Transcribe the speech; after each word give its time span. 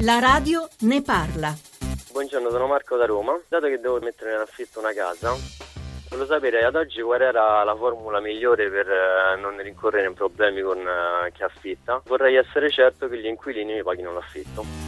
La 0.00 0.18
radio 0.18 0.66
ne 0.80 1.02
parla. 1.02 1.54
Buongiorno, 2.10 2.48
sono 2.48 2.66
Marco 2.66 2.96
da 2.96 3.04
Roma. 3.04 3.38
Dato 3.48 3.66
che 3.66 3.78
devo 3.78 3.98
mettere 4.00 4.32
in 4.32 4.40
affitto 4.40 4.78
una 4.78 4.92
casa, 4.94 5.34
volevo 6.08 6.26
sapere 6.26 6.64
ad 6.64 6.74
oggi 6.74 7.02
qual 7.02 7.20
era 7.20 7.62
la 7.62 7.76
formula 7.76 8.20
migliore 8.20 8.70
per 8.70 8.88
eh, 8.88 9.36
non 9.38 9.58
rincorrere 9.58 10.06
in 10.06 10.14
problemi 10.14 10.62
con 10.62 10.78
eh, 10.78 11.32
chi 11.32 11.42
affitta. 11.42 12.00
Vorrei 12.06 12.36
essere 12.36 12.70
certo 12.70 13.08
che 13.08 13.18
gli 13.18 13.26
inquilini 13.26 13.74
mi 13.74 13.82
paghino 13.82 14.12
l'affitto. 14.12 14.85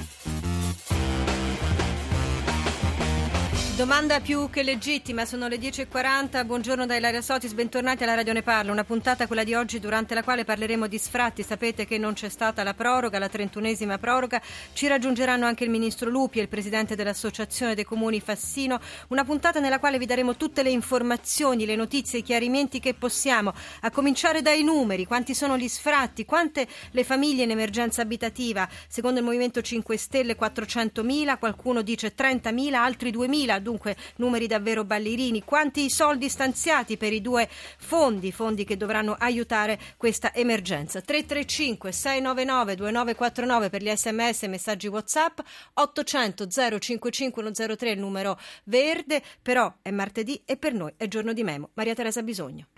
Domanda 3.78 4.18
più 4.18 4.50
che 4.50 4.64
legittima, 4.64 5.24
sono 5.24 5.46
le 5.46 5.56
10.40, 5.56 6.44
buongiorno 6.44 6.84
da 6.84 6.96
Ilaria 6.96 7.22
Sotis, 7.22 7.52
bentornati 7.52 8.02
alla 8.02 8.16
Radio 8.16 8.32
Ne 8.32 8.42
Parla, 8.42 8.72
una 8.72 8.82
puntata 8.82 9.28
quella 9.28 9.44
di 9.44 9.54
oggi 9.54 9.78
durante 9.78 10.14
la 10.14 10.24
quale 10.24 10.44
parleremo 10.44 10.88
di 10.88 10.98
sfratti, 10.98 11.44
sapete 11.44 11.86
che 11.86 11.96
non 11.96 12.14
c'è 12.14 12.28
stata 12.28 12.64
la 12.64 12.74
proroga, 12.74 13.20
la 13.20 13.28
trentunesima 13.28 13.96
proroga, 13.96 14.42
ci 14.72 14.88
raggiungeranno 14.88 15.46
anche 15.46 15.62
il 15.62 15.70
Ministro 15.70 16.10
Lupi 16.10 16.40
e 16.40 16.42
il 16.42 16.48
Presidente 16.48 16.96
dell'Associazione 16.96 17.76
dei 17.76 17.84
Comuni 17.84 18.20
Fassino, 18.20 18.80
una 19.10 19.22
puntata 19.22 19.60
nella 19.60 19.78
quale 19.78 19.98
vi 19.98 20.06
daremo 20.06 20.34
tutte 20.34 20.64
le 20.64 20.70
informazioni, 20.70 21.64
le 21.64 21.76
notizie, 21.76 22.18
i 22.18 22.24
chiarimenti 22.24 22.80
che 22.80 22.94
possiamo, 22.94 23.54
a 23.82 23.90
cominciare 23.92 24.42
dai 24.42 24.64
numeri, 24.64 25.06
quanti 25.06 25.36
sono 25.36 25.56
gli 25.56 25.68
sfratti, 25.68 26.24
quante 26.24 26.66
le 26.90 27.04
famiglie 27.04 27.44
in 27.44 27.52
emergenza 27.52 28.02
abitativa, 28.02 28.68
secondo 28.88 29.20
il 29.20 29.24
Movimento 29.24 29.62
5 29.62 29.96
Stelle 29.96 30.36
400.000, 30.36 31.38
qualcuno 31.38 31.82
dice 31.82 32.12
30.000, 32.12 32.74
altri 32.74 33.12
2.000, 33.12 33.66
dunque 33.68 33.96
numeri 34.16 34.46
davvero 34.46 34.84
ballerini. 34.84 35.44
Quanti 35.44 35.90
soldi 35.90 36.30
stanziati 36.30 36.96
per 36.96 37.12
i 37.12 37.20
due 37.20 37.46
fondi, 37.50 38.32
fondi 38.32 38.64
che 38.64 38.78
dovranno 38.78 39.14
aiutare 39.18 39.78
questa 39.98 40.34
emergenza? 40.34 41.02
335 41.02 41.92
699 41.92 42.74
2949 42.76 43.68
per 43.68 43.82
gli 43.82 43.94
sms 43.94 44.42
e 44.44 44.48
messaggi 44.48 44.86
WhatsApp, 44.86 45.40
800 45.74 46.46
055 46.48 47.42
103 47.42 47.90
il 47.90 47.98
numero 47.98 48.38
verde, 48.64 49.22
però 49.42 49.72
è 49.82 49.90
martedì 49.90 50.40
e 50.46 50.56
per 50.56 50.72
noi 50.72 50.92
è 50.96 51.06
giorno 51.08 51.34
di 51.34 51.44
memo. 51.44 51.70
Maria 51.74 51.94
Teresa 51.94 52.22
Bisogno. 52.22 52.77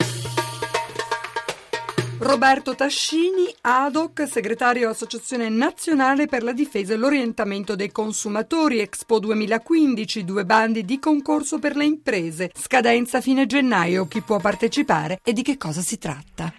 Roberto 2.20 2.74
Tascini, 2.74 3.46
ADOC, 3.62 4.28
segretario 4.28 4.90
Associazione 4.90 5.48
Nazionale 5.48 6.26
per 6.26 6.42
la 6.42 6.52
Difesa 6.52 6.92
e 6.92 6.96
l'Orientamento 6.96 7.74
dei 7.74 7.90
Consumatori, 7.90 8.78
Expo 8.80 9.18
2015, 9.18 10.26
due 10.26 10.44
bandi 10.44 10.84
di 10.84 10.98
concorso 10.98 11.58
per 11.58 11.76
le 11.76 11.86
imprese, 11.86 12.50
scadenza 12.54 13.22
fine 13.22 13.46
gennaio, 13.46 14.06
chi 14.06 14.20
può 14.20 14.38
partecipare 14.38 15.18
e 15.24 15.32
di 15.32 15.40
che 15.40 15.56
cosa 15.56 15.80
si 15.80 15.96
tratta. 15.96 16.52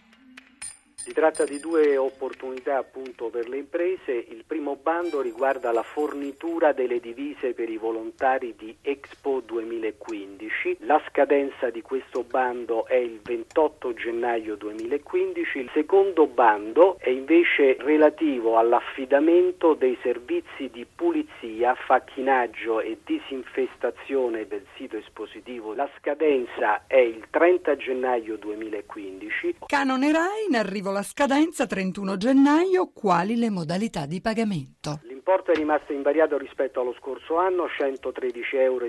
Si 1.11 1.17
tratta 1.17 1.43
di 1.43 1.59
due 1.59 1.97
opportunità 1.97 2.77
appunto 2.77 3.25
per 3.25 3.49
le 3.49 3.57
imprese. 3.57 4.13
Il 4.29 4.45
primo 4.47 4.77
bando 4.81 5.19
riguarda 5.19 5.73
la 5.73 5.83
fornitura 5.83 6.71
delle 6.71 7.01
divise 7.01 7.51
per 7.51 7.69
i 7.69 7.75
volontari 7.75 8.55
di 8.57 8.73
Expo 8.81 9.41
2015. 9.45 10.77
La 10.85 11.01
scadenza 11.09 11.69
di 11.69 11.81
questo 11.81 12.23
bando 12.23 12.85
è 12.85 12.95
il 12.95 13.19
28 13.21 13.93
gennaio 13.93 14.55
2015. 14.55 15.57
Il 15.57 15.69
secondo 15.73 16.27
bando 16.27 16.97
è 16.97 17.09
invece 17.09 17.75
relativo 17.79 18.57
all'affidamento 18.57 19.73
dei 19.73 19.97
servizi 20.01 20.69
di 20.71 20.85
pulizia, 20.85 21.75
facchinaggio 21.75 22.79
e 22.79 22.99
disinfestazione 23.03 24.47
del 24.47 24.65
sito 24.77 24.95
espositivo. 24.95 25.73
La 25.73 25.89
scadenza 25.97 26.83
è 26.87 26.99
il 26.99 27.25
30 27.29 27.75
gennaio 27.75 28.37
2015. 28.37 29.55
Canone 29.65 30.11
Rai 30.13 30.45
in 30.47 30.55
arrivo 30.55 30.89
la 30.91 30.99
scadenza 31.03 31.65
31 31.65 32.17
gennaio, 32.17 32.91
quali 32.91 33.35
le 33.35 33.49
modalità 33.49 34.05
di 34.05 34.21
pagamento? 34.21 35.10
L'importo 35.23 35.51
è 35.51 35.55
rimasto 35.55 35.93
invariato 35.93 36.35
rispetto 36.35 36.81
allo 36.81 36.95
scorso 36.97 37.35
anno, 37.35 37.65
113,50 37.65 38.53
euro. 38.53 38.87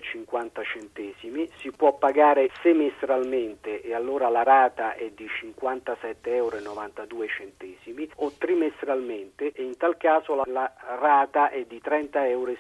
Si 1.59 1.71
può 1.73 1.93
pagare 1.99 2.49
semestralmente 2.63 3.83
e 3.83 3.93
allora 3.93 4.31
la 4.31 4.43
rata 4.43 4.95
è 4.95 5.11
di 5.11 5.27
57,92 5.27 6.31
euro 6.31 6.57
o 8.17 8.33
trimestralmente 8.39 9.53
e 9.53 9.63
in 9.63 9.77
tal 9.77 9.99
caso 9.99 10.35
la, 10.35 10.45
la 10.47 10.73
rata 10.99 11.51
è 11.51 11.67
di 11.67 11.83
30,16 11.85 12.29
euro. 12.31 12.55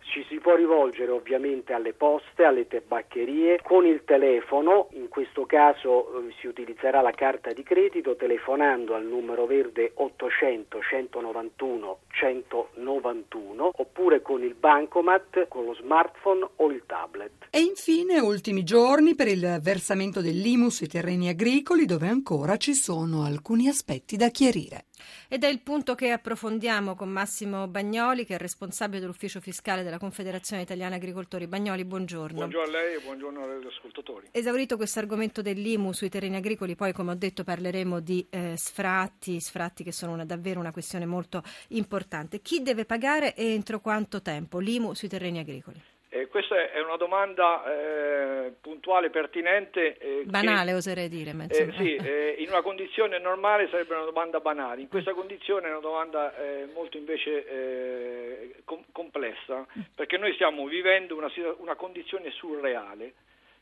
Ci 0.00 0.24
si 0.26 0.38
può 0.38 0.54
rivolgere 0.54 1.10
ovviamente 1.10 1.74
alle 1.74 1.92
poste, 1.92 2.44
alle 2.44 2.66
tabaccherie 2.66 3.60
con 3.62 3.84
il 3.84 4.02
telefono, 4.04 4.88
in 4.92 5.08
questo 5.08 5.44
caso 5.44 6.20
eh, 6.20 6.32
si 6.40 6.46
utilizzerà 6.46 7.02
la 7.02 7.10
carta 7.10 7.52
di 7.52 7.62
credito 7.62 8.16
telefonando 8.16 8.94
al 8.94 9.04
numero 9.04 9.44
verde 9.44 9.90
800 9.94 10.80
191 10.80 11.98
100 12.08 12.45
191 12.48 13.70
oppure 13.74 14.22
con 14.22 14.42
il 14.42 14.54
bancomat, 14.54 15.48
con 15.48 15.64
lo 15.64 15.74
smartphone 15.74 16.48
o 16.56 16.70
il 16.70 16.82
tablet. 16.86 17.48
E 17.50 17.60
infine 17.60 18.20
ultimi 18.20 18.62
giorni 18.62 19.14
per 19.14 19.28
il 19.28 19.58
versamento 19.62 20.20
dell'IMU 20.20 20.68
sui 20.68 20.86
terreni 20.88 21.28
agricoli 21.28 21.86
dove 21.86 22.08
ancora 22.08 22.56
ci 22.56 22.74
sono 22.74 23.24
alcuni 23.24 23.68
aspetti 23.68 24.16
da 24.16 24.28
chiarire. 24.28 24.86
Ed 25.28 25.44
è 25.44 25.48
il 25.48 25.60
punto 25.60 25.94
che 25.94 26.10
approfondiamo 26.10 26.94
con 26.94 27.08
Massimo 27.08 27.66
Bagnoli, 27.68 28.24
che 28.24 28.34
è 28.34 28.38
responsabile 28.38 29.00
dell'ufficio 29.00 29.40
fiscale 29.40 29.82
della 29.82 29.98
Confederazione 29.98 30.62
Italiana 30.62 30.96
Agricoltori. 30.96 31.46
Bagnoli, 31.46 31.84
buongiorno. 31.84 32.36
Buongiorno 32.36 32.68
a 32.68 32.80
lei 32.80 32.94
e 32.96 33.00
buongiorno 33.00 33.44
agli 33.44 33.66
ascoltatori. 33.66 34.28
Esaurito 34.30 34.76
questo 34.76 34.98
argomento 34.98 35.42
dell'IMU 35.42 35.92
sui 35.92 36.08
terreni 36.08 36.36
agricoli, 36.36 36.74
poi 36.74 36.92
come 36.92 37.12
ho 37.12 37.16
detto 37.16 37.44
parleremo 37.44 38.00
di 38.00 38.26
eh, 38.30 38.54
sfratti, 38.56 39.40
sfratti 39.40 39.84
che 39.84 39.92
sono 39.92 40.12
una, 40.12 40.24
davvero 40.24 40.60
una 40.60 40.72
questione 40.72 41.06
molto 41.06 41.42
importante. 41.68 42.40
Chi 42.40 42.62
deve 42.62 42.84
pagare 42.84 43.34
e 43.34 43.52
entro 43.52 43.80
quanto 43.80 44.22
tempo 44.22 44.58
l'IMU 44.58 44.94
sui 44.94 45.08
terreni 45.08 45.38
agricoli? 45.38 45.94
Eh, 46.16 46.28
questa 46.28 46.70
è 46.70 46.80
una 46.80 46.96
domanda 46.96 47.62
eh, 47.66 48.52
puntuale, 48.60 49.10
pertinente. 49.10 49.98
Eh, 49.98 50.22
banale 50.24 50.70
che, 50.70 50.76
oserei 50.76 51.08
dire. 51.10 51.34
Ma 51.34 51.44
eh, 51.46 51.72
sì, 51.76 51.94
eh, 52.00 52.36
in 52.38 52.48
una 52.48 52.62
condizione 52.62 53.18
normale 53.18 53.68
sarebbe 53.68 53.94
una 53.94 54.04
domanda 54.04 54.40
banale, 54.40 54.80
in 54.80 54.88
questa 54.88 55.12
condizione 55.12 55.66
è 55.66 55.70
una 55.70 55.80
domanda 55.80 56.34
eh, 56.36 56.68
molto 56.72 56.96
invece 56.96 58.54
com- 58.64 58.84
complessa, 58.92 59.66
perché 59.94 60.16
noi 60.16 60.32
stiamo 60.34 60.66
vivendo 60.66 61.16
una, 61.16 61.30
una, 61.58 61.74
condizione 61.74 62.30
surreale. 62.30 63.12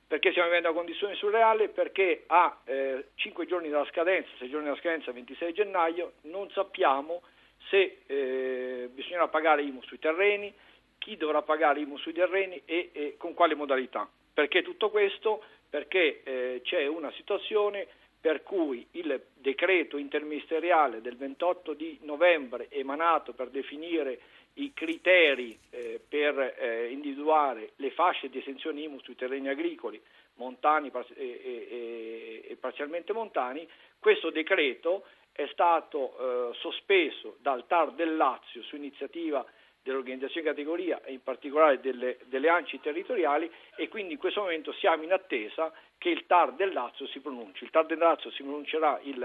Perché 0.06 0.30
stiamo 0.30 0.48
vivendo 0.48 0.68
una 0.68 0.78
condizione 0.78 1.14
surreale? 1.14 1.68
Perché 1.70 2.24
a 2.26 2.56
5 3.14 3.46
giorni 3.46 3.68
dalla 3.70 3.86
scadenza, 3.86 4.28
6 4.38 4.48
giorni 4.48 4.66
dalla 4.66 4.78
scadenza, 4.78 5.10
26 5.10 5.52
gennaio, 5.54 6.12
non 6.22 6.48
sappiamo 6.50 7.22
se 7.70 8.90
bisognerà 8.92 9.26
pagare 9.28 9.62
IMU 9.62 9.82
sui 9.82 9.98
terreni, 9.98 10.54
chi 11.04 11.18
dovrà 11.18 11.42
pagare 11.42 11.80
IMU 11.80 11.98
sui 11.98 12.14
terreni 12.14 12.62
e, 12.64 12.88
e 12.92 13.14
con 13.18 13.34
quale 13.34 13.54
modalità. 13.54 14.08
Perché 14.32 14.62
tutto 14.62 14.88
questo? 14.88 15.44
Perché 15.68 16.22
eh, 16.24 16.60
c'è 16.64 16.86
una 16.86 17.12
situazione 17.12 17.86
per 18.18 18.42
cui 18.42 18.86
il 18.92 19.22
decreto 19.34 19.98
interministeriale 19.98 21.02
del 21.02 21.18
28 21.18 21.74
di 21.74 21.98
novembre 22.04 22.68
emanato 22.70 23.34
per 23.34 23.50
definire 23.50 24.18
i 24.54 24.72
criteri 24.72 25.58
eh, 25.68 26.00
per 26.08 26.38
eh, 26.38 26.88
individuare 26.90 27.72
le 27.76 27.90
fasce 27.90 28.30
di 28.30 28.38
esenzione 28.38 28.80
IMU 28.80 28.98
sui 29.02 29.14
terreni 29.14 29.50
agricoli, 29.50 30.00
montani 30.36 30.90
e, 31.16 31.22
e, 31.22 32.44
e 32.48 32.56
parzialmente 32.56 33.12
montani, 33.12 33.68
questo 33.98 34.30
decreto 34.30 35.04
è 35.32 35.46
stato 35.52 36.16
eh, 36.16 36.54
sospeso 36.54 37.36
dal 37.40 37.66
TAR 37.66 37.92
del 37.92 38.16
Lazio 38.16 38.62
su 38.62 38.76
iniziativa 38.76 39.44
dell'organizzazione 39.84 40.46
categoria 40.46 41.02
e 41.04 41.12
in 41.12 41.22
particolare 41.22 41.78
delle, 41.78 42.16
delle 42.24 42.48
ANCI 42.48 42.80
territoriali 42.80 43.48
e 43.76 43.88
quindi 43.88 44.14
in 44.14 44.18
questo 44.18 44.40
momento 44.40 44.72
siamo 44.72 45.02
in 45.02 45.12
attesa 45.12 45.72
che 45.98 46.08
il 46.08 46.24
TAR 46.26 46.54
del 46.54 46.72
Lazio 46.72 47.06
si 47.06 47.20
pronunci. 47.20 47.64
Il 47.64 47.70
TAR 47.70 47.84
del 47.84 47.98
Lazio 47.98 48.30
si 48.30 48.42
pronuncerà 48.42 48.98
il 49.02 49.22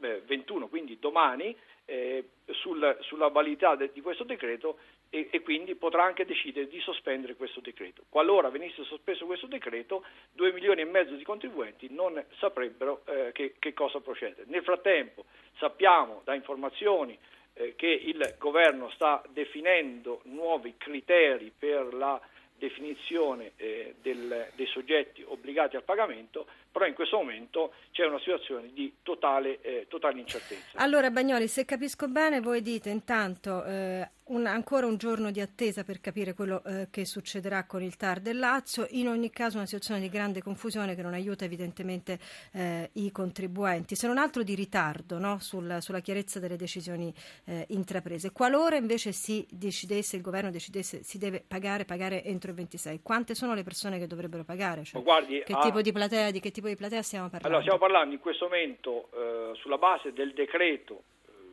eh, 0.00 0.22
21, 0.26 0.66
quindi 0.66 0.98
domani, 0.98 1.56
eh, 1.84 2.30
sul, 2.50 2.96
sulla 3.00 3.28
validità 3.28 3.76
de, 3.76 3.90
di 3.92 4.00
questo 4.00 4.24
decreto 4.24 4.78
e, 5.10 5.28
e, 5.30 5.40
quindi 5.42 5.74
potrà 5.76 6.04
anche 6.04 6.24
decidere 6.24 6.68
di 6.68 6.80
sospendere 6.80 7.36
questo 7.36 7.60
decreto. 7.60 8.04
Qualora 8.08 8.48
venisse 8.48 8.82
sospeso 8.84 9.26
questo 9.26 9.46
decreto, 9.46 10.04
2 10.32 10.52
milioni 10.52 10.80
e 10.80 10.84
mezzo 10.84 11.14
di 11.14 11.24
contribuenti 11.24 11.88
non 11.90 12.22
saprebbero 12.38 13.02
eh, 13.06 13.30
che, 13.32 13.54
che 13.58 13.72
cosa 13.74 14.00
procedere. 14.00 14.44
Nel 14.46 14.62
frattempo 14.62 15.24
sappiamo 15.58 16.22
da 16.24 16.34
informazioni 16.34 17.18
eh, 17.60 17.74
che 17.76 17.88
il 17.88 18.36
governo 18.38 18.88
sta 18.90 19.22
definendo 19.28 20.20
nuovi 20.24 20.74
criteri 20.78 21.52
per 21.56 21.92
la 21.92 22.18
definizione 22.56 23.52
eh, 23.56 23.94
del, 24.00 24.48
dei 24.54 24.66
soggetti 24.66 25.22
obbligati 25.26 25.76
al 25.76 25.82
pagamento, 25.82 26.46
però 26.70 26.86
in 26.86 26.94
questo 26.94 27.16
momento 27.16 27.72
c'è 27.90 28.06
una 28.06 28.18
situazione 28.18 28.70
di 28.72 28.94
totale, 29.02 29.60
eh, 29.60 29.86
totale 29.88 30.20
incertezza. 30.20 30.78
Allora 30.78 31.10
Bagnoli, 31.10 31.48
se 31.48 31.64
capisco 31.64 32.08
bene, 32.08 32.40
voi 32.40 32.62
dite 32.62 32.90
intanto 32.90 33.64
eh, 33.64 34.08
un, 34.30 34.46
ancora 34.46 34.86
un 34.86 34.96
giorno 34.96 35.30
di 35.30 35.40
attesa 35.40 35.84
per 35.84 36.00
capire 36.00 36.34
quello 36.34 36.62
eh, 36.64 36.88
che 36.90 37.04
succederà 37.04 37.64
con 37.64 37.82
il 37.82 37.96
TAR 37.96 38.20
del 38.20 38.38
Lazio. 38.38 38.86
In 38.90 39.08
ogni 39.08 39.30
caso 39.30 39.56
una 39.56 39.66
situazione 39.66 40.00
di 40.00 40.08
grande 40.08 40.42
confusione 40.42 40.94
che 40.94 41.02
non 41.02 41.14
aiuta 41.14 41.44
evidentemente 41.44 42.18
eh, 42.52 42.90
i 42.94 43.10
contribuenti, 43.10 43.94
se 43.94 44.06
non 44.06 44.18
altro 44.18 44.42
di 44.42 44.54
ritardo 44.54 45.18
no? 45.18 45.38
Sul, 45.40 45.78
sulla 45.80 46.00
chiarezza 46.00 46.38
delle 46.38 46.56
decisioni 46.56 47.12
eh, 47.44 47.66
intraprese. 47.70 48.32
Qualora 48.32 48.76
invece 48.76 49.12
si 49.12 49.46
decidesse, 49.50 50.16
il 50.16 50.22
governo 50.22 50.50
decidesse 50.50 51.02
si 51.02 51.18
deve 51.18 51.42
pagare, 51.46 51.84
pagare 51.84 52.22
entro 52.24 52.50
il 52.50 52.56
26, 52.56 53.00
quante 53.02 53.34
sono 53.34 53.54
le 53.54 53.62
persone 53.62 53.98
che 53.98 54.06
dovrebbero 54.06 54.44
pagare? 54.44 54.84
Cioè, 54.84 55.02
guardi, 55.02 55.42
che 55.44 55.52
ah, 55.52 55.60
tipo 55.60 55.82
di 55.82 55.92
platea, 55.92 56.30
di 56.30 56.40
che 56.40 56.50
tipo 56.50 56.59
di 56.68 56.76
platea 56.76 57.02
stiamo 57.02 57.28
parlando? 57.28 57.56
Allora, 57.56 57.62
stiamo 57.62 57.78
parlando 57.78 58.14
in 58.14 58.20
questo 58.20 58.44
momento 58.44 59.08
eh, 59.14 59.52
sulla 59.56 59.78
base 59.78 60.12
del 60.12 60.32
decreto 60.32 61.02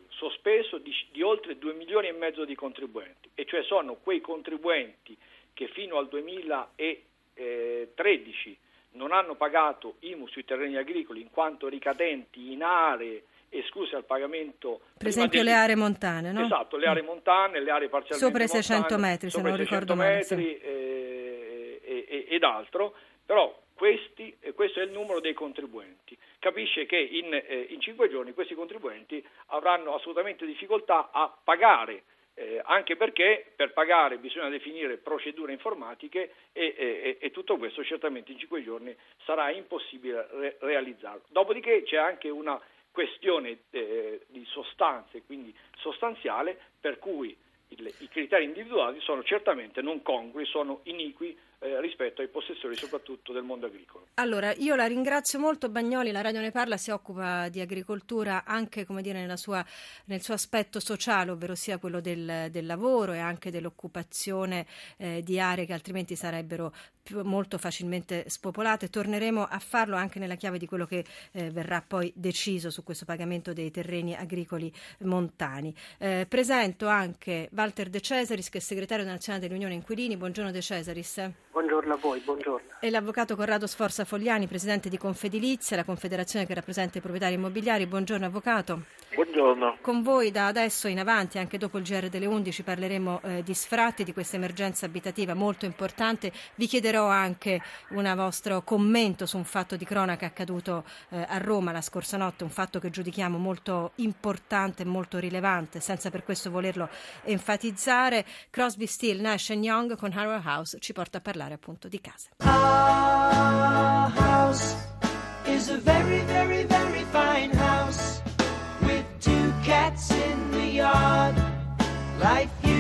sospeso 0.10 0.78
di, 0.80 0.92
di, 1.12 1.22
oltre 1.22 1.58
2 1.58 1.74
milioni 1.74 2.08
e 2.08 2.12
mezzo 2.12 2.44
di 2.44 2.56
contribuenti, 2.56 3.30
e 3.36 3.46
cioè 3.46 3.64
sono 3.64 3.94
quei 3.96 4.20
contribuenti 4.20 5.16
che 5.54 5.68
fino 5.68 5.98
al 5.98 6.08
2013 6.08 8.58
non 8.92 9.12
hanno 9.12 9.36
pagato 9.36 9.98
IMU 10.00 10.28
sui 10.28 10.44
terreni 10.44 10.78
agricoli 10.78 11.22
in 11.22 11.30
quanto 11.30 11.68
ricadenti 11.68 12.52
in 12.52 12.64
aree 12.64 13.26
escluse 13.50 13.96
al 13.96 14.06
pagamento. 14.06 14.82
Per 14.98 15.08
esempio 15.08 15.44
del... 15.44 15.50
le 15.50 15.56
aree 15.56 15.76
montane, 15.76 16.32
no? 16.32 16.42
Esatto, 16.42 16.78
le 16.78 16.88
aree 16.88 17.04
montane, 17.04 17.62
le 17.62 17.72
aree 17.72 17.90
parzialmente 17.90 18.26
Sopra 18.26 18.44
i 18.44 18.48
600 18.48 18.98
metri, 18.98 19.30
se 19.30 19.42
non 19.42 19.56
ricordo 19.56 19.96
male. 19.96 20.16
metri 20.16 20.58
eh, 20.58 21.82
e, 21.84 22.26
ed 22.30 22.44
altro, 22.44 22.96
però 23.26 23.56
questi, 23.78 24.36
questo 24.56 24.80
è 24.80 24.84
il 24.84 24.92
numero 24.92 25.20
dei 25.20 25.34
contribuenti. 25.34 26.18
Capisce 26.40 26.86
che 26.86 26.98
in, 26.98 27.34
eh, 27.34 27.68
in 27.70 27.80
cinque 27.80 28.10
giorni 28.10 28.34
questi 28.34 28.56
contribuenti 28.56 29.24
avranno 29.48 29.94
assolutamente 29.94 30.46
difficoltà 30.46 31.10
a 31.12 31.34
pagare 31.44 32.04
eh, 32.40 32.62
anche 32.64 32.96
perché 32.96 33.52
per 33.56 33.74
pagare 33.74 34.20
bisogna 34.20 34.50
definire 34.50 34.98
procedure 34.98 35.52
informatiche 35.52 36.34
e, 36.54 36.76
e, 36.78 37.18
e, 37.20 37.32
tutto 37.32 37.58
questo 37.58 37.84
certamente 37.84 38.32
in 38.32 38.38
cinque 38.38 38.64
giorni 38.64 38.96
sarà 39.26 39.50
impossibile 39.50 40.28
re- 40.30 40.58
realizzarlo. 40.60 41.24
Dopodiché 41.30 41.82
c'è 41.82 41.98
anche 41.98 42.30
una 42.30 42.62
questione 42.92 43.62
eh, 43.72 44.22
di 44.28 44.46
sostanze, 44.46 45.24
quindi 45.24 45.56
sostanziale, 45.78 46.60
per 46.80 47.00
cui 47.00 47.36
il, 47.70 47.94
i 48.00 48.08
criteri 48.08 48.44
individuali 48.44 49.00
sono 49.02 49.24
certamente 49.24 49.82
non 49.82 50.04
congrui, 50.04 50.46
sono 50.46 50.82
iniqui 50.84 51.36
eh, 51.60 51.82
rispetto 51.82 52.22
ai 52.22 52.28
possessori 52.28 52.76
soprattutto 52.76 53.34
del 53.34 53.44
mondo 53.44 53.66
agricolo. 53.66 54.08
Allora, 54.16 54.54
io 54.54 54.76
la 54.76 54.86
ringrazio 54.86 55.40
molto 55.40 55.70
Bagnoli, 55.70 56.12
la 56.12 56.22
Radio 56.22 56.40
Ne 56.42 56.52
Parla 56.52 56.78
si 56.78 56.92
occupa 56.92 57.50
di 57.50 57.60
agricoltura 57.62 58.44
anche 58.46 58.86
come 58.86 59.02
dire, 59.02 59.36
sua, 59.38 59.66
nel 60.06 60.22
suo 60.22 60.34
aspetto 60.34 60.80
sociale, 60.80 61.32
ovvero 61.32 61.56
sia 61.56 61.78
quello 61.78 62.00
del, 62.00 62.48
del 62.52 62.66
lavoro 62.66 63.14
e 63.14 63.20
anche 63.20 63.52
dell'occupazione 63.52 64.66
eh, 64.98 65.22
di 65.24 65.40
aree 65.40 65.66
che 65.66 65.74
altrimenti 65.74 66.16
sarebbero 66.16 66.74
più, 67.02 67.22
molto 67.24 67.58
facilmente 67.58 68.30
spopolate. 68.30 68.90
Torneremo 68.90 69.44
a 69.44 69.60
farlo 69.60 69.96
anche 69.96 70.20
nella 70.20 70.36
chiave 70.36 70.58
di 70.58 70.68
quello 70.68 70.86
che 70.86 71.06
eh, 71.32 71.50
verrà 71.50 71.84
poi 71.86 72.12
deciso 72.16 72.70
su 72.70 72.84
questo 72.84 73.06
pagamento 73.06 73.54
dei 73.54 73.72
terreni 73.72 74.16
agricoli 74.16 74.72
montani. 75.00 75.74
Eh, 75.98 76.26
presento 76.28 76.88
anche 76.88 77.50
Walter 77.54 77.90
De 77.90 78.02
Cesaris, 78.02 78.50
che 78.50 78.58
è 78.58 78.62
segretario 78.62 79.06
nazionale 79.06 79.48
dell'Unione 79.48 79.74
Inquilini. 79.74 80.18
Buongiorno 80.18 80.52
De 80.52 80.62
Cesaris. 80.62 81.32
Buongiorno 81.58 81.96
a 81.96 81.98
voi, 81.98 82.20
buongiorno. 82.20 82.68
E 82.80 82.92
l'avvocato 82.92 83.36
Corrado 83.36 83.66
Sforza 83.66 84.06
Fogliani, 84.06 84.46
presidente 84.46 84.90
di 84.90 84.98
Confedilizia, 85.00 85.76
la 85.76 85.84
confederazione 85.84 86.46
che 86.46 86.54
rappresenta 86.54 87.00
i 87.00 87.02
proprietari 87.02 87.34
immobiliari. 87.34 87.88
Buongiorno 87.88 88.28
avvocato. 88.28 88.84
Buongiorno. 89.18 89.80
Con 89.82 90.04
voi 90.04 90.30
da 90.30 90.46
adesso 90.46 90.88
in 90.88 91.00
avanti, 91.00 91.40
anche 91.40 91.58
dopo 91.58 91.80
il 91.80 91.84
GR 91.84 92.08
delle 92.08 92.28
11, 92.28 92.62
parleremo 92.62 93.22
eh, 93.24 93.42
di 93.42 93.56
sfratti, 93.56 94.04
di 94.04 94.14
questa 94.14 94.36
emergenza 94.36 94.86
abitativa 94.86 95.34
molto 95.34 95.66
importante. 95.66 96.32
Vi 96.54 96.68
chiederò 96.68 97.08
anche 97.08 97.60
un 97.90 98.14
vostro 98.16 98.62
commento 98.62 99.26
su 99.26 99.38
un 99.38 99.44
fatto 99.44 99.76
di 99.76 99.86
cronaca 99.86 100.28
accaduto 100.28 100.84
eh, 101.10 101.26
a 101.28 101.40
Roma 101.40 101.72
la 101.72 101.82
scorsa 101.82 102.16
notte, 102.18 102.44
un 102.44 102.52
fatto 102.52 102.78
che 102.78 102.92
giudichiamo 102.92 103.40
molto 103.40 103.94
importante 103.96 104.84
e 104.84 104.86
molto 104.86 105.18
rilevante, 105.18 105.80
senza 105.80 106.12
per 106.12 106.24
questo 106.24 106.52
volerlo 106.52 106.88
enfatizzare. 107.24 108.24
Crosby, 108.52 108.86
Steele, 108.86 109.22
Nash 109.22 109.50
Young 109.50 109.98
con 109.98 110.12
Harrow 110.12 110.40
House 110.46 110.78
ci 110.80 110.94
porta 110.94 111.18
a 111.18 111.22
parlare 111.22 111.56
appunto 111.56 111.88
di 111.88 112.00
casa. 112.00 112.30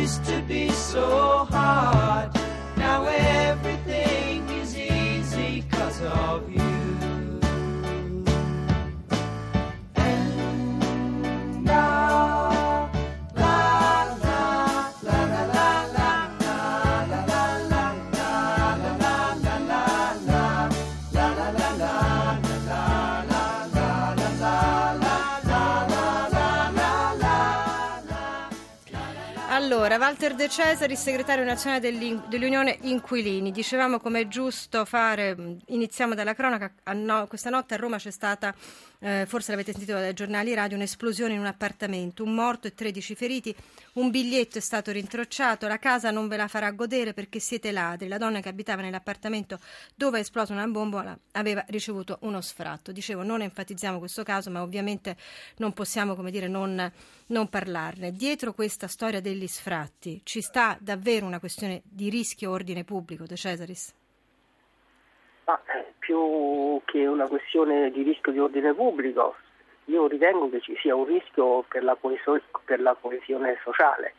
Used 0.07 0.23
to 0.23 0.41
be 0.43 0.69
so 0.69 1.45
hard. 1.51 1.96
Walter 30.07 30.35
De 30.35 30.47
Cesari, 30.47 30.95
segretario 30.95 31.43
nazionale 31.43 31.81
dell'Unione 32.29 32.77
Inquilini. 32.83 33.51
Dicevamo 33.51 33.99
come 33.99 34.21
è 34.21 34.27
giusto 34.29 34.85
fare, 34.85 35.35
iniziamo 35.65 36.15
dalla 36.15 36.33
cronaca, 36.33 36.71
no, 36.93 37.27
questa 37.27 37.49
notte 37.49 37.73
a 37.73 37.77
Roma 37.77 37.97
c'è 37.97 38.09
stata 38.09 38.55
eh, 38.99 39.25
forse 39.27 39.51
l'avete 39.51 39.73
sentito 39.73 39.93
dai 39.93 40.13
giornali 40.13 40.53
radio, 40.53 40.77
un'esplosione 40.77 41.33
in 41.33 41.39
un 41.39 41.45
appartamento, 41.45 42.23
un 42.23 42.33
morto 42.33 42.67
e 42.67 42.73
13 42.73 43.15
feriti, 43.15 43.55
un 43.93 44.09
biglietto 44.09 44.57
è 44.57 44.61
stato 44.61 44.91
rintrocciato, 44.91 45.67
la 45.67 45.77
casa 45.77 46.09
non 46.09 46.29
ve 46.29 46.37
la 46.37 46.47
farà 46.47 46.71
godere 46.71 47.13
perché 47.13 47.39
siete 47.39 47.73
ladri, 47.73 48.07
la 48.07 48.17
donna 48.17 48.39
che 48.39 48.47
abitava 48.47 48.81
nell'appartamento 48.81 49.59
dove 49.93 50.19
è 50.19 50.21
esplosa 50.21 50.53
una 50.53 50.67
bombola 50.67 51.17
aveva 51.33 51.65
ricevuto 51.67 52.19
uno 52.21 52.39
sfratto. 52.39 52.93
Dicevo, 52.93 53.23
non 53.23 53.41
enfatizziamo 53.41 53.99
questo 53.99 54.23
caso, 54.23 54.49
ma 54.49 54.61
ovviamente 54.61 55.17
non 55.57 55.73
possiamo, 55.73 56.15
come 56.15 56.31
dire, 56.31 56.47
non, 56.47 56.91
non 57.27 57.49
parlarne. 57.49 58.11
Dietro 58.11 58.53
questa 58.53 58.87
storia 58.87 59.21
degli 59.21 59.47
sfratti 59.47 60.21
ci 60.23 60.41
sta 60.41 60.77
davvero 60.79 61.25
una 61.25 61.39
questione 61.39 61.81
di 61.83 62.09
rischio 62.09 62.51
ordine 62.51 62.83
pubblico, 62.83 63.25
De 63.25 63.35
Cesaris? 63.35 63.93
Ma 65.45 65.59
eh, 65.73 65.93
più 65.99 66.81
che 66.85 67.05
una 67.05 67.27
questione 67.27 67.89
di 67.91 68.03
rischio 68.03 68.31
di 68.31 68.39
ordine 68.39 68.73
pubblico, 68.73 69.35
io 69.85 70.07
ritengo 70.07 70.49
che 70.49 70.61
ci 70.61 70.75
sia 70.81 70.95
un 70.95 71.05
rischio 71.05 71.63
per 71.67 71.83
la, 71.83 71.95
coesio- 71.95 72.41
per 72.65 72.81
la 72.81 72.95
coesione 72.99 73.57
sociale, 73.63 74.13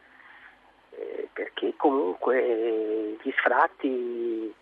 eh, 0.90 1.28
perché 1.32 1.74
comunque 1.76 3.16
gli 3.22 3.30
sfratti 3.36 4.54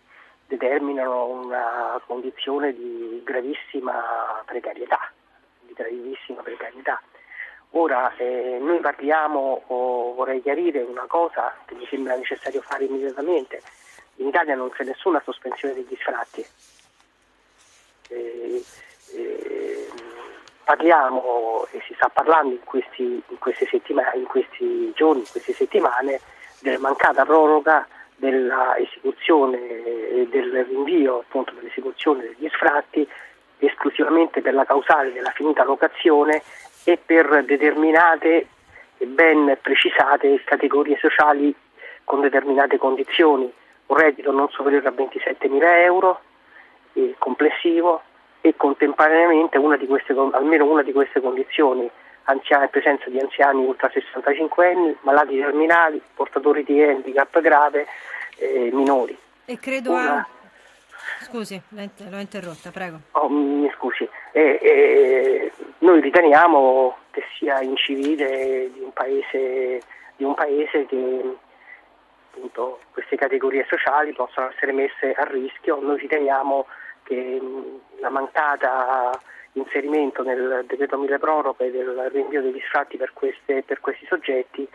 determinano 0.47 1.27
una 1.27 2.01
condizione 2.05 2.73
di 2.73 3.21
gravissima 3.23 4.43
precarietà. 4.45 5.11
Di 5.61 5.73
gravissima 5.73 6.41
precarietà. 6.41 7.01
Ora 7.71 8.15
eh, 8.15 8.57
noi 8.61 8.79
parliamo, 8.79 9.63
oh, 9.67 10.13
vorrei 10.13 10.41
chiarire 10.41 10.81
una 10.81 11.05
cosa 11.07 11.53
che 11.65 11.75
mi 11.75 11.85
sembra 11.89 12.15
necessario 12.15 12.61
fare 12.61 12.85
immediatamente 12.85 13.61
in 14.17 14.27
Italia 14.27 14.55
non 14.55 14.69
c'è 14.69 14.83
nessuna 14.83 15.21
sospensione 15.23 15.73
degli 15.73 15.95
sfratti. 15.99 16.45
Eh, 18.09 18.63
eh, 19.13 19.87
parliamo 20.63 21.67
e 21.71 21.81
si 21.85 21.93
sta 21.93 22.09
parlando 22.09 22.53
in, 22.53 22.63
questi, 22.63 23.03
in, 23.03 23.37
queste 23.37 23.67
in 24.15 24.25
questi 24.25 24.91
giorni, 24.95 25.21
in 25.21 25.27
queste 25.31 25.53
settimane, 25.53 26.19
della 26.59 26.79
mancata 26.79 27.25
proroga 27.25 27.87
dell'esecuzione 28.15 29.57
e 29.59 30.27
del 30.31 30.65
rinvio 30.65 31.19
appunto 31.19 31.53
dell'esecuzione 31.53 32.23
degli 32.23 32.49
sfratti 32.49 33.07
esclusivamente 33.59 34.41
per 34.41 34.55
la 34.55 34.65
causale 34.65 35.11
della 35.11 35.29
finita 35.31 35.63
locazione 35.63 36.41
e 36.87 36.97
per 37.05 37.43
determinate 37.43 38.47
e 38.97 39.05
ben 39.05 39.57
precisate 39.61 40.41
categorie 40.45 40.97
sociali 40.97 41.53
con 42.05 42.21
determinate 42.21 42.77
condizioni 42.77 43.51
un 43.87 43.97
reddito 43.97 44.31
non 44.31 44.47
superiore 44.51 44.87
a 44.87 44.91
27 44.91 45.49
mila 45.49 45.81
euro 45.81 46.21
eh, 46.93 47.15
complessivo 47.17 48.03
e 48.39 48.55
contemporaneamente 48.55 49.57
una 49.57 49.75
queste, 49.85 50.13
almeno 50.31 50.63
una 50.63 50.81
di 50.81 50.93
queste 50.93 51.19
condizioni, 51.19 51.89
anziani, 52.23 52.69
presenza 52.69 53.09
di 53.09 53.19
anziani 53.19 53.65
ultra 53.65 53.89
65 53.91 54.71
anni, 54.71 54.95
malati 55.01 55.37
terminali, 55.37 56.01
portatori 56.15 56.63
di 56.63 56.81
handicap 56.81 57.41
grave, 57.41 57.85
eh, 58.37 58.69
minori. 58.71 59.17
E 59.43 59.59
credo 59.59 59.91
una, 59.91 60.25
Scusi, 61.21 61.61
l'ho 61.69 62.17
interrotta, 62.19 62.71
prego. 62.71 62.99
Oh, 63.11 63.29
mi 63.29 63.69
scusi. 63.75 64.07
E, 64.31 64.59
e, 64.61 65.51
noi 65.79 66.01
riteniamo 66.01 66.97
che 67.11 67.23
sia 67.37 67.61
incivile 67.61 68.69
di 68.71 68.79
un 68.79 68.93
paese, 68.93 69.81
di 70.15 70.23
un 70.23 70.33
paese 70.33 70.85
che 70.85 71.35
appunto, 72.37 72.79
queste 72.91 73.15
categorie 73.15 73.65
sociali 73.67 74.13
possano 74.13 74.49
essere 74.49 74.71
messe 74.71 75.13
a 75.13 75.23
rischio. 75.25 75.79
Noi 75.81 75.97
riteniamo 75.97 76.67
che 77.03 77.41
la 77.99 78.09
mancata 78.09 79.19
inserimento 79.53 80.23
nel 80.23 80.63
decreto 80.67 80.97
mille 80.97 81.17
proroghe 81.17 81.71
del 81.71 82.09
rinvio 82.11 82.41
degli 82.41 82.61
sfratti 82.67 82.97
per, 82.97 83.11
queste, 83.13 83.63
per 83.63 83.79
questi 83.79 84.05
soggetti 84.05 84.67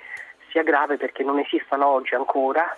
sia 0.50 0.62
grave 0.62 0.96
perché 0.96 1.22
non 1.22 1.38
esistono 1.38 1.86
oggi 1.86 2.14
ancora 2.14 2.76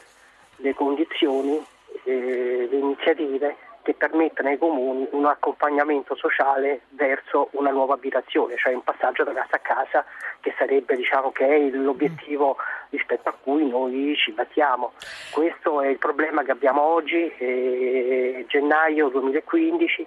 le 0.57 0.75
condizioni, 0.75 1.65
eh, 2.05 2.69
le 2.71 2.77
iniziative 2.77 3.57
che 3.85 3.93
permettano 3.93 4.49
ai 4.49 4.57
comuni 4.57 5.07
un 5.11 5.27
accompagnamento 5.27 6.17
sociale 6.17 6.81
verso 6.91 7.49
una 7.53 7.71
nuova 7.71 7.93
abitazione, 7.93 8.57
cioè 8.57 8.73
un 8.73 8.83
passaggio 8.83 9.25
da 9.25 9.33
casa 9.35 9.57
a 9.57 9.59
casa 9.59 10.05
che 10.41 10.55
sarebbe 10.57 10.97
diciamo, 10.97 11.31
che 11.33 11.47
è 11.47 11.59
l'obiettivo 11.69 12.57
rispetto 12.89 13.29
a 13.29 13.35
cui 13.39 13.69
noi 13.69 14.15
ci 14.17 14.33
battiamo. 14.33 14.93
Questo 15.31 15.83
è 15.83 15.89
il 15.89 15.99
problema 15.99 16.43
che 16.43 16.53
abbiamo 16.53 16.81
oggi, 16.81 17.31
eh, 17.37 18.47
gennaio 18.49 19.11
2015. 19.11 20.07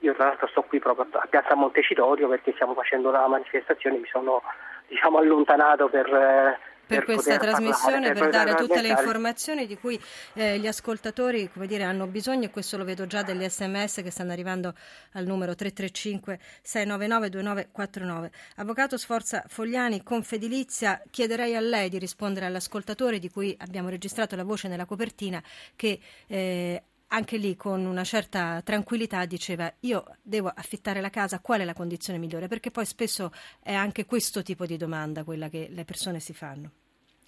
Io 0.00 0.14
tra 0.14 0.28
l'altro 0.28 0.46
sto 0.46 0.62
qui 0.62 0.78
proprio 0.78 1.06
a 1.20 1.26
Piazza 1.28 1.54
Montecitorio 1.54 2.28
perché 2.28 2.52
stiamo 2.52 2.72
facendo 2.72 3.10
una 3.10 3.26
manifestazione, 3.26 3.98
mi 3.98 4.08
sono 4.10 4.42
diciamo, 4.86 5.18
allontanato 5.18 5.88
per, 5.88 6.06
eh, 6.06 6.58
per, 6.88 7.04
questa 7.04 7.36
trasmissione, 7.36 8.12
per, 8.12 8.18
per 8.18 8.30
dare 8.30 8.54
tutte 8.54 8.80
le 8.80 8.88
informazioni 8.88 9.66
di 9.66 9.76
cui 9.76 10.00
eh, 10.32 10.58
gli 10.58 10.66
ascoltatori 10.66 11.48
dire, 11.66 11.84
hanno 11.84 12.06
bisogno 12.06 12.46
e 12.46 12.50
questo 12.50 12.76
lo 12.78 12.84
vedo 12.84 13.06
già 13.06 13.22
degli 13.22 13.46
sms 13.46 14.00
che 14.02 14.10
stanno 14.10 14.32
arrivando 14.32 14.74
al 15.12 15.26
numero 15.26 15.54
335 15.54 16.38
699 16.62 17.28
2949. 17.28 18.30
Avvocato 18.56 18.96
Sforza 18.96 19.44
Fogliani, 19.46 20.02
Confedilizia, 20.02 21.02
chiederei 21.10 21.54
a 21.54 21.60
lei 21.60 21.90
di 21.90 21.98
rispondere 21.98 22.46
all'ascoltatore 22.46 23.18
di 23.18 23.30
cui 23.30 23.54
abbiamo 23.60 23.90
registrato 23.90 24.34
la 24.34 24.44
voce 24.44 24.68
nella 24.68 24.86
copertina 24.86 25.42
che 25.76 26.00
eh, 26.26 26.82
anche 27.08 27.36
lì 27.36 27.56
con 27.56 27.84
una 27.84 28.04
certa 28.04 28.60
tranquillità 28.64 29.24
diceva 29.24 29.72
io 29.80 30.16
devo 30.22 30.52
affittare 30.54 31.00
la 31.00 31.10
casa, 31.10 31.40
qual 31.40 31.60
è 31.60 31.64
la 31.64 31.74
condizione 31.74 32.18
migliore? 32.18 32.48
Perché 32.48 32.70
poi 32.70 32.84
spesso 32.84 33.32
è 33.62 33.72
anche 33.72 34.04
questo 34.04 34.42
tipo 34.42 34.66
di 34.66 34.76
domanda 34.76 35.24
quella 35.24 35.48
che 35.48 35.68
le 35.70 35.84
persone 35.84 36.20
si 36.20 36.34
fanno. 36.34 36.70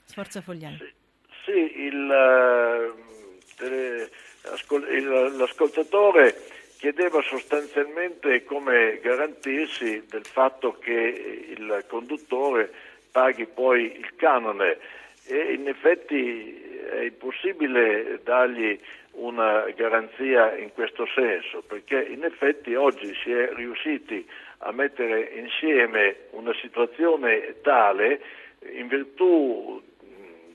Sforza 0.05 0.41
Fogliani. 0.41 0.77
Sì, 0.77 0.93
sì 1.45 1.81
il, 1.81 2.95
il, 3.61 5.37
l'ascoltatore 5.37 6.35
chiedeva 6.79 7.21
sostanzialmente 7.23 8.45
come 8.45 8.99
garantirsi 9.03 10.05
del 10.09 10.25
fatto 10.25 10.79
che 10.79 11.47
il 11.57 11.85
conduttore 11.89 12.73
paghi 13.11 13.47
poi 13.47 13.99
il 13.99 14.15
canone 14.17 14.79
e 15.27 15.53
in 15.53 15.69
effetti 15.69 16.69
è 16.91 17.03
impossibile 17.03 18.21
dargli 18.25 18.79
una 19.12 19.64
garanzia 19.76 20.57
in 20.57 20.73
questo 20.73 21.07
senso, 21.14 21.62
perché 21.67 22.00
in 22.00 22.25
effetti 22.25 22.75
oggi 22.75 23.14
si 23.23 23.33
è 23.33 23.52
riusciti 23.55 24.26
a 24.59 24.73
mettere 24.73 25.31
insieme 25.35 26.29
una 26.31 26.55
situazione 26.61 27.57
tale 27.62 28.21
in 28.73 28.88
virtù 28.88 29.83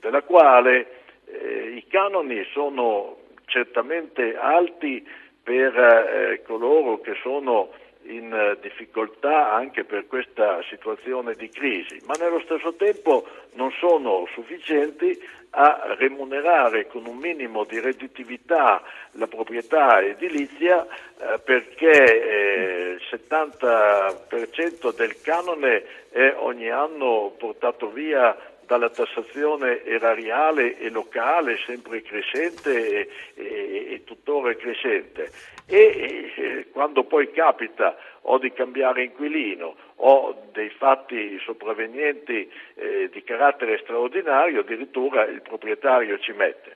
della 0.00 0.22
quale 0.22 1.02
eh, 1.26 1.74
i 1.76 1.86
canoni 1.88 2.44
sono 2.52 3.18
certamente 3.46 4.36
alti 4.36 5.06
per 5.42 5.76
eh, 5.76 6.42
coloro 6.44 7.00
che 7.00 7.14
sono 7.22 7.70
in 8.08 8.32
eh, 8.32 8.58
difficoltà 8.60 9.52
anche 9.52 9.84
per 9.84 10.06
questa 10.06 10.62
situazione 10.68 11.34
di 11.34 11.48
crisi, 11.48 12.00
ma 12.06 12.14
nello 12.18 12.40
stesso 12.40 12.74
tempo 12.74 13.26
non 13.54 13.70
sono 13.78 14.26
sufficienti 14.32 15.18
a 15.58 15.94
remunerare 15.98 16.86
con 16.86 17.06
un 17.06 17.16
minimo 17.16 17.64
di 17.64 17.80
redditività 17.80 18.82
la 19.12 19.26
proprietà 19.26 20.02
edilizia 20.02 20.84
eh, 20.84 21.38
perché 21.42 21.92
eh, 21.92 22.98
il 22.98 23.00
70% 23.10 24.94
del 24.94 25.20
canone 25.22 25.84
è 26.10 26.34
ogni 26.36 26.68
anno 26.68 27.34
portato 27.38 27.88
via 27.90 28.36
dalla 28.66 28.90
tassazione 28.90 29.84
erariale 29.84 30.78
e 30.78 30.90
locale 30.90 31.56
sempre 31.64 32.02
crescente 32.02 32.70
e, 32.70 33.08
e, 33.34 33.86
e 33.94 34.04
tuttora 34.04 34.54
crescente 34.54 35.30
e 35.66 36.32
eh, 36.36 36.66
quando 36.72 37.04
poi 37.04 37.30
capita 37.32 37.96
o 38.22 38.38
di 38.38 38.52
cambiare 38.52 39.04
inquilino 39.04 39.74
o 39.96 40.48
dei 40.52 40.70
fatti 40.70 41.38
sopravvenienti 41.44 42.50
eh, 42.74 43.08
di 43.10 43.22
carattere 43.22 43.78
straordinario 43.78 44.60
addirittura 44.60 45.24
il 45.24 45.42
proprietario 45.42 46.18
ci 46.18 46.32
mette. 46.32 46.75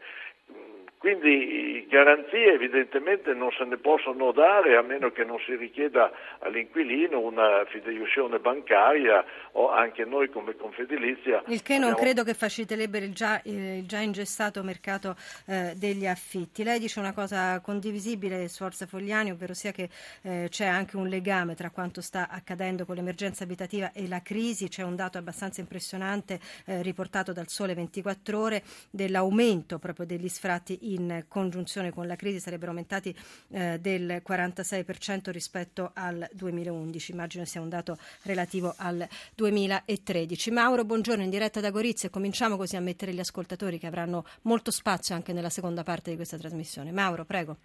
Quindi 1.00 1.86
garanzie 1.88 2.52
evidentemente 2.52 3.32
non 3.32 3.50
se 3.56 3.64
ne 3.64 3.78
possono 3.78 4.32
dare 4.32 4.76
a 4.76 4.82
meno 4.82 5.10
che 5.10 5.24
non 5.24 5.38
si 5.38 5.56
richieda 5.56 6.12
all'inquilino 6.40 7.18
una 7.18 7.64
fideiussione 7.64 8.38
bancaria 8.38 9.24
o 9.52 9.70
anche 9.70 10.04
noi 10.04 10.28
come 10.28 10.54
Confedilizia. 10.54 11.42
Il 11.46 11.62
che 11.62 11.78
non 11.78 11.92
abbiamo... 11.92 12.02
credo 12.02 12.22
che 12.22 12.34
faciliterebbe 12.34 12.98
il 12.98 13.14
già, 13.14 13.40
il 13.44 13.86
già 13.86 14.00
ingessato 14.00 14.62
mercato 14.62 15.16
eh, 15.46 15.72
degli 15.74 16.06
affitti. 16.06 16.62
Lei 16.62 16.78
dice 16.78 17.00
una 17.00 17.14
cosa 17.14 17.58
condivisibile, 17.60 18.46
Sforza 18.48 18.84
Fogliani, 18.84 19.30
ovvero 19.30 19.54
sia 19.54 19.72
che 19.72 19.88
eh, 20.20 20.48
c'è 20.50 20.66
anche 20.66 20.98
un 20.98 21.08
legame 21.08 21.54
tra 21.54 21.70
quanto 21.70 22.02
sta 22.02 22.28
accadendo 22.30 22.84
con 22.84 22.94
l'emergenza 22.94 23.44
abitativa 23.44 23.92
e 23.92 24.06
la 24.06 24.20
crisi. 24.20 24.68
C'è 24.68 24.82
un 24.82 24.96
dato 24.96 25.16
abbastanza 25.16 25.62
impressionante 25.62 26.38
eh, 26.66 26.82
riportato 26.82 27.32
dal 27.32 27.48
Sole 27.48 27.72
24 27.72 28.38
Ore 28.38 28.62
dell'aumento 28.90 29.78
proprio 29.78 30.04
degli 30.04 30.28
sfratti 30.28 30.88
in 30.92 31.24
congiunzione 31.28 31.92
con 31.92 32.06
la 32.06 32.16
crisi 32.16 32.38
sarebbero 32.38 32.70
aumentati 32.70 33.14
eh, 33.52 33.78
del 33.78 34.22
46% 34.26 35.30
rispetto 35.30 35.90
al 35.94 36.28
2011, 36.32 37.12
immagino 37.12 37.44
sia 37.44 37.60
un 37.60 37.68
dato 37.68 37.96
relativo 38.24 38.74
al 38.78 39.06
2013. 39.34 40.50
Mauro, 40.50 40.84
buongiorno, 40.84 41.22
in 41.22 41.30
diretta 41.30 41.60
da 41.60 41.70
Gorizia 41.70 42.10
cominciamo 42.10 42.56
così 42.56 42.76
a 42.76 42.80
mettere 42.80 43.12
gli 43.12 43.20
ascoltatori 43.20 43.78
che 43.78 43.86
avranno 43.86 44.24
molto 44.42 44.70
spazio 44.70 45.14
anche 45.14 45.32
nella 45.32 45.50
seconda 45.50 45.82
parte 45.82 46.10
di 46.10 46.16
questa 46.16 46.36
trasmissione. 46.36 46.92
Mauro, 46.92 47.24
prego. 47.24 47.56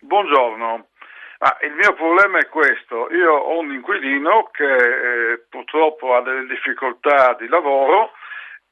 Buongiorno. 0.00 0.86
Ah, 1.44 1.58
il 1.62 1.72
mio 1.72 1.92
problema 1.94 2.38
è 2.38 2.46
questo, 2.46 3.10
io 3.10 3.32
ho 3.32 3.58
un 3.58 3.72
inquilino 3.72 4.48
che 4.52 4.62
eh, 5.32 5.38
purtroppo 5.48 6.14
ha 6.14 6.22
delle 6.22 6.46
difficoltà 6.46 7.34
di 7.36 7.48
lavoro 7.48 8.12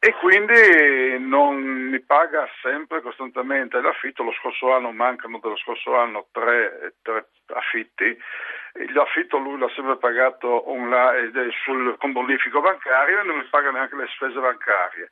e 0.03 0.15
quindi 0.15 1.19
non 1.19 1.57
mi 1.57 2.01
paga 2.01 2.49
sempre 2.63 3.03
costantemente 3.03 3.79
l'affitto. 3.83 4.23
Lo 4.23 4.33
scorso 4.33 4.73
anno 4.73 4.93
mancano 4.93 5.39
dello 5.43 5.59
scorso 5.59 5.95
anno 5.95 6.27
tre, 6.33 6.95
tre 7.03 7.29
affitti. 7.53 8.17
L'affitto 8.95 9.37
lui 9.37 9.59
l'ha 9.59 9.69
sempre 9.75 9.99
pagato 9.99 10.71
online, 10.71 11.51
sul, 11.63 11.97
con 11.99 12.13
bonifico 12.13 12.63
bancario 12.63 13.21
e 13.21 13.25
non 13.25 13.37
mi 13.37 13.45
paga 13.51 13.71
neanche 13.71 13.97
le 13.97 14.07
spese 14.15 14.41
bancarie. 14.41 15.09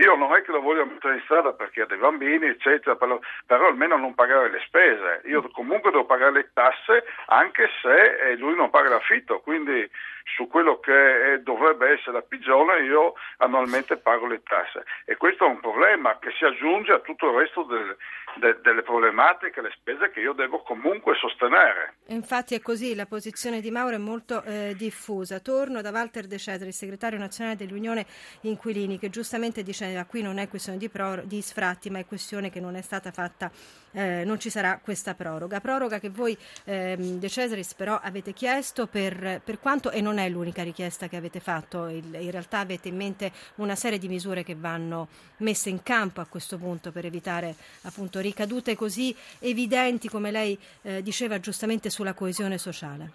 Io 0.00 0.16
non 0.16 0.34
è 0.34 0.40
che 0.40 0.50
lo 0.50 0.62
voglio 0.62 0.86
mettere 0.86 1.16
in 1.16 1.20
strada 1.24 1.52
perché 1.52 1.82
ha 1.82 1.86
dei 1.86 1.98
bambini, 1.98 2.46
eccetera, 2.46 2.96
però, 2.96 3.20
però, 3.44 3.66
almeno 3.66 3.98
non 3.98 4.14
pagare 4.14 4.50
le 4.50 4.60
spese. 4.64 5.20
Io 5.26 5.46
comunque 5.50 5.90
devo 5.90 6.06
pagare 6.06 6.32
le 6.32 6.50
tasse 6.54 7.04
anche 7.26 7.68
se 7.82 8.30
eh, 8.30 8.36
lui 8.36 8.54
non 8.54 8.70
paga 8.70 8.88
l'affitto, 8.88 9.40
quindi 9.40 9.86
su 10.24 10.48
quello 10.48 10.80
che 10.80 11.40
dovrebbe 11.42 11.90
essere 11.90 12.12
la 12.12 12.22
pigione 12.22 12.82
io 12.82 13.14
annualmente 13.38 13.96
pago 13.96 14.26
le 14.26 14.42
tasse 14.42 14.84
e 15.04 15.16
questo 15.16 15.44
è 15.44 15.48
un 15.48 15.60
problema 15.60 16.18
che 16.18 16.30
si 16.36 16.44
aggiunge 16.44 16.92
a 16.92 17.00
tutto 17.00 17.30
il 17.30 17.38
resto 17.38 17.62
del, 17.64 17.96
de, 18.38 18.60
delle 18.62 18.82
problematiche, 18.82 19.60
le 19.60 19.72
spese 19.74 20.10
che 20.10 20.20
io 20.20 20.32
devo 20.32 20.62
comunque 20.62 21.14
sostenere. 21.16 21.94
Infatti 22.06 22.54
è 22.54 22.60
così, 22.60 22.94
la 22.94 23.06
posizione 23.06 23.60
di 23.60 23.70
Mauro 23.70 23.96
è 23.96 23.98
molto 23.98 24.42
eh, 24.42 24.74
diffusa. 24.76 25.40
Torno 25.40 25.80
da 25.80 25.90
Walter 25.90 26.26
De 26.26 26.38
Cetri, 26.38 26.72
segretario 26.72 27.18
nazionale 27.18 27.56
dell'Unione 27.56 28.06
Inquilini, 28.42 28.98
che 28.98 29.10
giustamente 29.10 29.62
diceva 29.62 30.04
qui 30.04 30.22
non 30.22 30.38
è 30.38 30.48
questione 30.48 30.78
di, 30.78 30.88
pro, 30.88 31.22
di 31.24 31.40
sfratti, 31.42 31.90
ma 31.90 31.98
è 31.98 32.06
questione 32.06 32.50
che 32.50 32.60
non 32.60 32.76
è 32.76 32.82
stata 32.82 33.10
fatta, 33.10 33.50
eh, 33.92 34.24
non 34.24 34.38
ci 34.38 34.50
sarà 34.50 34.78
questa 34.82 35.14
proroga. 35.14 35.60
Proroga 35.60 35.98
che 35.98 36.10
voi 36.10 36.36
eh, 36.64 36.96
De 36.96 37.28
Cesaris 37.28 37.74
però 37.74 37.98
avete 38.02 38.32
chiesto 38.32 38.86
per, 38.86 39.40
per 39.44 39.58
quanto 39.58 39.90
e 39.90 40.00
non 40.00 40.18
è 40.18 40.28
l'unica 40.28 40.62
richiesta 40.62 41.08
che 41.08 41.16
avete 41.16 41.40
fatto, 41.40 41.88
in 41.88 42.30
realtà 42.30 42.58
avete 42.58 42.88
in 42.88 42.96
mente 42.96 43.32
una 43.56 43.74
serie 43.74 43.98
di 43.98 44.08
misure 44.08 44.42
che 44.42 44.54
vanno 44.54 45.08
messe 45.38 45.70
in 45.70 45.82
campo 45.82 46.20
a 46.20 46.26
questo 46.26 46.58
punto 46.58 46.92
per 46.92 47.06
evitare 47.06 47.54
appunto 47.82 48.19
ricadute 48.20 48.76
così 48.76 49.14
evidenti 49.40 50.08
come 50.08 50.30
lei 50.30 50.58
eh, 50.82 51.02
diceva 51.02 51.40
giustamente 51.40 51.90
sulla 51.90 52.14
coesione 52.14 52.58
sociale. 52.58 53.10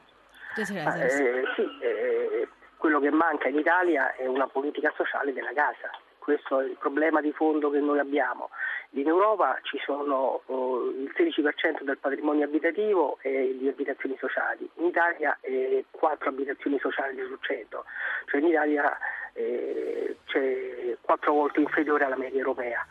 Ah, 0.58 0.98
eh, 0.98 1.44
sì, 1.56 1.68
eh, 1.82 2.48
quello 2.78 3.00
che 3.00 3.12
manca 3.12 3.50
in 3.50 3.58
Italia 3.58 4.16
è 4.16 4.26
una 4.26 4.48
politica 4.48 4.94
sociale 4.96 5.34
della 5.34 5.52
casa. 5.54 5.90
Questo 6.18 6.62
è 6.62 6.66
il 6.66 6.78
problema 6.80 7.22
di 7.22 7.32
fondo 7.34 7.70
che 7.70 7.80
noi 7.80 8.00
abbiamo. 8.00 8.50
In 8.92 9.08
Europa 9.08 9.60
ci 9.64 9.78
sono 9.84 10.42
oh, 10.46 10.90
il 10.90 11.14
16% 11.14 11.84
del 11.84 11.98
patrimonio 11.98 12.46
abitativo 12.46 13.18
e 13.22 13.56
di 13.60 13.68
abitazioni 13.68 14.16
sociali, 14.18 14.68
in 14.76 14.86
Italia 14.86 15.38
eh, 15.42 15.86
4 15.92 16.30
abitazioni 16.30 16.80
sociali 16.80 17.18
su 17.28 17.38
100, 17.40 17.86
cioè 18.28 18.40
in 18.40 18.48
Italia 18.48 18.98
eh, 19.34 20.16
c'è 20.26 20.96
4 21.02 21.34
volte 21.34 21.60
inferiore 21.60 22.06
alla 22.06 22.18
media 22.18 22.40
europea 22.40 22.86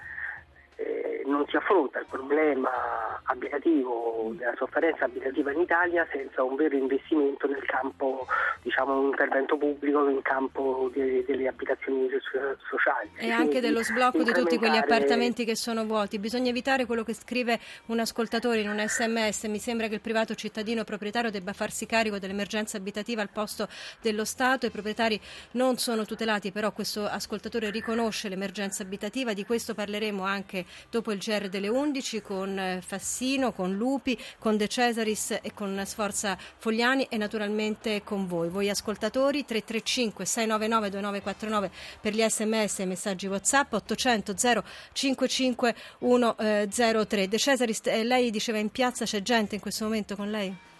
eh, 0.76 1.22
non 1.26 1.46
si 1.48 1.56
affronta 1.56 1.98
il 1.98 2.06
problema 2.08 2.70
abitativo, 3.24 4.32
della 4.36 4.54
sofferenza 4.56 5.04
abitativa 5.04 5.52
in 5.52 5.60
Italia 5.60 6.06
senza 6.12 6.42
un 6.42 6.56
vero 6.56 6.76
investimento 6.76 7.46
nel 7.46 7.64
campo, 7.64 8.26
diciamo 8.62 8.98
un 8.98 9.06
intervento 9.06 9.56
pubblico 9.56 10.08
in 10.08 10.22
campo 10.22 10.90
de, 10.92 11.24
delle 11.26 11.48
abitazioni 11.48 12.08
sociali. 12.68 13.10
E 13.16 13.30
anche 13.30 13.60
dello 13.60 13.82
sblocco 13.82 14.22
di 14.22 14.32
tutti 14.32 14.58
quegli 14.58 14.76
appartamenti 14.76 15.44
che 15.44 15.56
sono 15.56 15.84
vuoti. 15.84 16.18
Bisogna 16.18 16.50
evitare 16.50 16.86
quello 16.86 17.02
che 17.02 17.14
scrive 17.14 17.58
un 17.86 18.00
ascoltatore 18.00 18.60
in 18.60 18.68
un 18.68 18.82
sms, 18.86 19.44
mi 19.44 19.58
sembra 19.58 19.88
che 19.88 19.94
il 19.94 20.00
privato 20.00 20.34
cittadino 20.34 20.84
proprietario 20.84 21.30
debba 21.30 21.52
farsi 21.52 21.86
carico 21.86 22.18
dell'emergenza 22.18 22.76
abitativa 22.76 23.22
al 23.22 23.30
posto 23.30 23.68
dello 24.00 24.24
Stato, 24.24 24.66
i 24.66 24.70
proprietari 24.70 25.20
non 25.52 25.76
sono 25.76 26.04
tutelati, 26.04 26.52
però 26.52 26.72
questo 26.72 27.04
ascoltatore 27.06 27.70
riconosce 27.70 28.28
l'emergenza 28.28 28.82
abitativa, 28.82 29.32
di 29.32 29.44
questo 29.44 29.74
parleremo 29.74 30.24
anche 30.24 30.63
dopo 30.90 31.12
il 31.12 31.18
GR 31.18 31.48
delle 31.48 31.68
11 31.68 32.22
con 32.22 32.58
eh, 32.58 32.80
Fassino, 32.84 33.52
con 33.52 33.74
Lupi, 33.74 34.18
con 34.38 34.56
De 34.56 34.68
Cesaris 34.68 35.38
e 35.42 35.52
con 35.54 35.80
Sforza 35.84 36.36
Fogliani 36.58 37.06
e 37.10 37.16
naturalmente 37.16 38.02
con 38.02 38.26
voi, 38.26 38.48
voi 38.48 38.68
ascoltatori 38.68 39.44
335 39.44 40.24
699 40.24 40.90
2949 40.90 41.70
per 42.00 42.14
gli 42.14 42.22
sms 42.22 42.78
e 42.80 42.84
messaggi 42.86 43.26
whatsapp 43.26 43.72
800 43.72 44.34
055 44.92 45.74
103 45.98 47.28
De 47.28 47.38
Cesaris, 47.38 47.80
eh, 47.84 48.04
lei 48.04 48.30
diceva 48.30 48.58
in 48.58 48.70
piazza 48.70 49.04
c'è 49.04 49.22
gente 49.22 49.54
in 49.54 49.60
questo 49.60 49.84
momento 49.84 50.16
con 50.16 50.30
lei? 50.30 50.72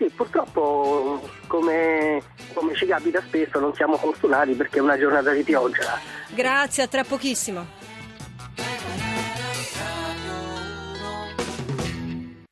Sì, 0.00 0.08
purtroppo 0.08 1.28
come, 1.46 2.22
come 2.54 2.74
ci 2.74 2.86
capita 2.86 3.20
spesso 3.20 3.60
non 3.60 3.74
siamo 3.74 3.98
fortunati 3.98 4.54
perché 4.54 4.78
è 4.78 4.80
una 4.80 4.96
giornata 4.96 5.30
di 5.32 5.42
pioggia. 5.42 5.98
Grazie, 6.28 6.84
a 6.84 6.86
tra 6.86 7.04
pochissimo. 7.04 7.79